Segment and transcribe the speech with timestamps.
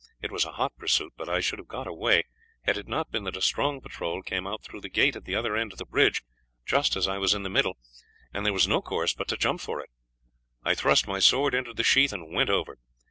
[0.19, 2.23] It was a hot pursuit, but I should have got away
[2.63, 5.35] had it not been that a strong patrol came out through the gate at the
[5.35, 6.23] other end of the bridge
[6.65, 7.77] just as I was in the middle,
[8.33, 9.91] and there was no course but to jump for it.
[10.63, 12.79] I thrust my sword into the sheath, and went over.